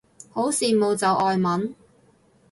[0.31, 1.75] 好羨慕就外文